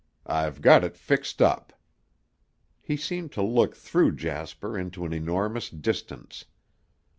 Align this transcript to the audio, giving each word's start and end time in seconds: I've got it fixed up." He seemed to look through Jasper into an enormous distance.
I've 0.25 0.63
got 0.63 0.83
it 0.83 0.97
fixed 0.97 1.43
up." 1.43 1.73
He 2.81 2.97
seemed 2.97 3.31
to 3.33 3.43
look 3.43 3.75
through 3.75 4.13
Jasper 4.15 4.75
into 4.75 5.05
an 5.05 5.13
enormous 5.13 5.69
distance. 5.69 6.45